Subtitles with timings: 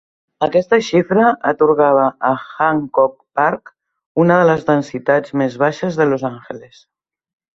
[0.45, 3.73] Aquesta xifra atorgava a Hancock Park
[4.25, 6.83] una de les densitats més baixes de Los Angeles.